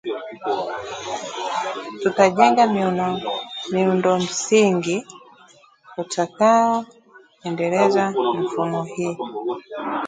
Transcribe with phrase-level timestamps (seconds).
[2.01, 2.63] "Tutajenga
[3.71, 5.07] miundo msingi!"
[5.97, 6.85] utakao
[7.43, 9.17] endeleza mfumo hii